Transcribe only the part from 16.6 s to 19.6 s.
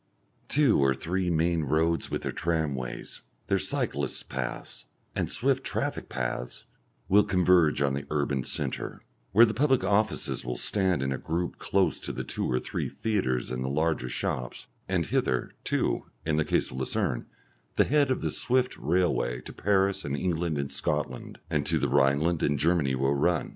of Lucerne, the head of the swift railway to